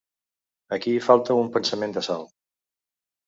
Aquí 0.77 0.93
hi 0.99 1.03
falta 1.07 1.37
un 1.41 1.51
pensament 1.57 1.95
de 1.99 2.05
sal. 2.09 2.25